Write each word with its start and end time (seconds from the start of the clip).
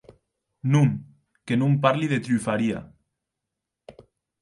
Non, 0.73 0.89
que 1.45 1.55
non 1.61 1.71
parli 1.83 2.07
de 2.13 2.19
trufaria. 2.27 2.79